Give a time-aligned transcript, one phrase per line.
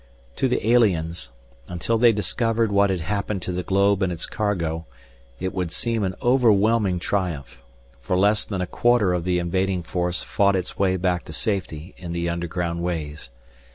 [0.37, 1.29] To the aliens,
[1.67, 4.87] until they discovered what had happened to the globe and its cargo,
[5.39, 7.59] it would seem an overwhelming triumph,
[8.01, 11.93] for less than a quarter of the invading force fought its way back to safety
[11.99, 13.29] in the underground ways.